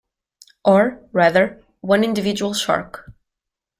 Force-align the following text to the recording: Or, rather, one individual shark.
Or, 0.65 1.07
rather, 1.13 1.61
one 1.81 2.03
individual 2.03 2.55
shark. 2.55 3.13